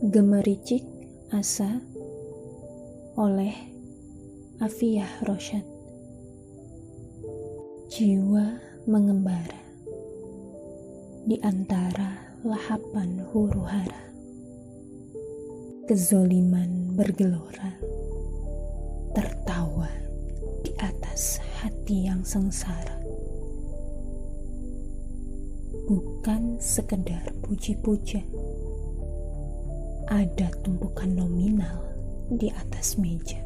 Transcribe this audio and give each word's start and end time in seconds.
Gemericik 0.00 0.80
Asa 1.28 1.76
oleh 3.20 3.52
Afiyah 4.56 5.20
Rosyad 5.28 5.60
Jiwa 7.92 8.48
mengembara 8.88 9.60
di 11.28 11.36
antara 11.44 12.16
lahapan 12.48 13.28
huru 13.28 13.60
hara 13.60 14.08
Kezoliman 15.84 16.96
bergelora 16.96 17.76
tertawa 19.12 19.92
di 20.64 20.72
atas 20.80 21.44
hati 21.60 22.08
yang 22.08 22.24
sengsara. 22.24 23.04
Bukan 25.84 26.56
sekedar 26.56 27.36
puji-puja 27.44 28.24
ada 30.10 30.50
tumpukan 30.66 31.06
nominal 31.06 31.86
di 32.34 32.50
atas 32.50 32.98
meja. 32.98 33.38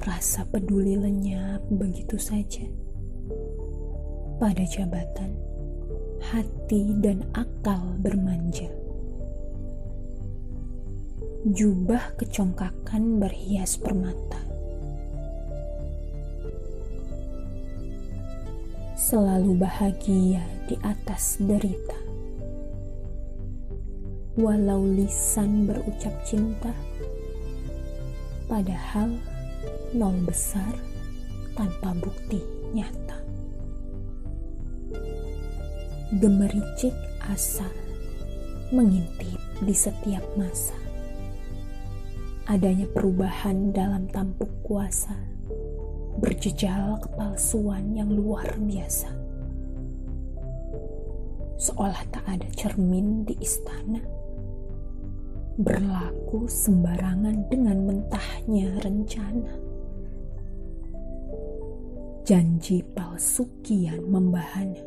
Rasa 0.00 0.48
peduli 0.48 0.96
lenyap 0.96 1.68
begitu 1.68 2.16
saja. 2.16 2.64
Pada 4.40 4.64
jabatan, 4.64 5.36
hati 6.32 6.96
dan 7.04 7.28
akal 7.36 7.92
bermanja. 8.00 8.72
Jubah 11.44 12.16
kecongkakan 12.16 13.20
berhias 13.20 13.76
permata. 13.76 14.40
Selalu 18.96 19.60
bahagia 19.60 20.40
di 20.68 20.76
atas 20.80 21.36
derita 21.36 22.07
walau 24.38 24.86
lisan 24.86 25.66
berucap 25.66 26.14
cinta, 26.22 26.70
padahal 28.46 29.18
nol 29.90 30.14
besar 30.22 30.78
tanpa 31.58 31.90
bukti 31.98 32.38
nyata. 32.70 33.18
Gemericik 36.22 36.94
asa 37.26 37.66
mengintip 38.70 39.42
di 39.58 39.74
setiap 39.74 40.22
masa. 40.38 40.78
Adanya 42.46 42.86
perubahan 42.94 43.74
dalam 43.74 44.06
tampuk 44.06 44.48
kuasa, 44.62 45.18
berjejal 46.22 47.02
kepalsuan 47.02 47.90
yang 47.92 48.14
luar 48.14 48.54
biasa. 48.54 49.10
Seolah 51.58 52.06
tak 52.14 52.22
ada 52.24 52.46
cermin 52.54 53.26
di 53.26 53.34
istana 53.42 54.17
berlaku 55.58 56.46
sembarangan 56.46 57.50
dengan 57.50 57.82
mentahnya 57.82 58.78
rencana. 58.78 59.54
Janji 62.22 62.86
palsu 62.86 63.42
kian 63.66 64.06
membahana, 64.06 64.78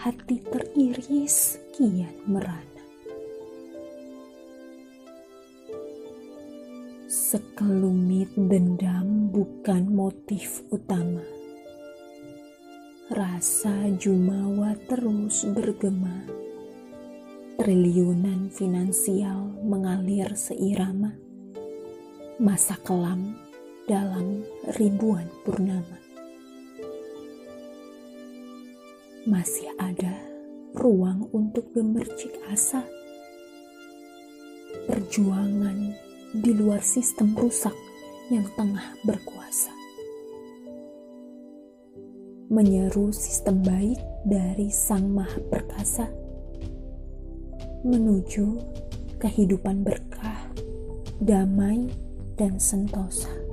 hati 0.00 0.40
teriris 0.48 1.60
kian 1.76 2.16
merana. 2.24 2.84
Sekelumit 7.04 8.32
dendam 8.32 9.28
bukan 9.28 9.92
motif 9.92 10.64
utama. 10.72 11.20
Rasa 13.12 13.92
jumawa 14.00 14.72
terus 14.88 15.44
bergema 15.52 16.43
triliunan 17.54 18.50
finansial 18.50 19.46
mengalir 19.62 20.34
seirama, 20.34 21.14
masa 22.42 22.74
kelam 22.82 23.38
dalam 23.86 24.42
ribuan 24.74 25.30
purnama. 25.46 26.02
Masih 29.24 29.70
ada 29.78 30.18
ruang 30.74 31.30
untuk 31.30 31.70
gemercik 31.70 32.34
asa, 32.50 32.82
perjuangan 34.90 35.94
di 36.34 36.50
luar 36.50 36.82
sistem 36.82 37.38
rusak 37.38 37.74
yang 38.34 38.44
tengah 38.58 38.98
berkuasa. 39.06 39.70
Menyeru 42.50 43.14
sistem 43.14 43.62
baik 43.62 44.02
dari 44.26 44.68
Sang 44.74 45.06
Maha 45.06 45.38
Perkasa 45.48 46.23
menuju 47.84 48.58
kehidupan 49.20 49.84
berkah, 49.84 50.48
damai, 51.20 51.92
dan 52.34 52.56
sentosa. 52.58 53.43